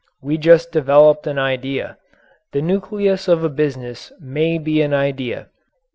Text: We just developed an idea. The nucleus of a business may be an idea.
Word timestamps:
We 0.19 0.39
just 0.39 0.71
developed 0.71 1.27
an 1.27 1.37
idea. 1.37 1.95
The 2.53 2.61
nucleus 2.63 3.27
of 3.27 3.43
a 3.43 3.49
business 3.49 4.11
may 4.19 4.57
be 4.57 4.81
an 4.81 4.95
idea. 4.95 5.49